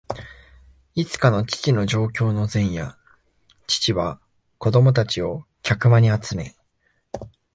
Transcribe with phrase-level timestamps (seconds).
[0.95, 2.97] いつかの父の上京の前夜、
[3.67, 4.19] 父は
[4.57, 6.55] 子供たちを客間に集め、